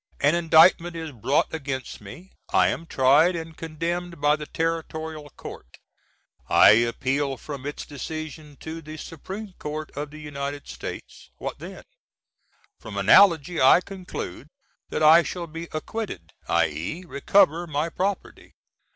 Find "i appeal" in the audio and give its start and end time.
6.49-7.37